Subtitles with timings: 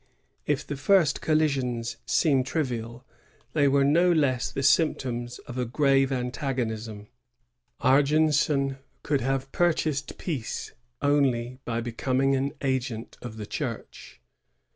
[0.47, 3.05] If the first col lisions seem trivial,
[3.53, 7.05] they were no less the symptoms of a grave antagonism.
[7.81, 10.71] Argenson could have pur chased peace
[11.03, 14.19] only by becoming an agent of the Church.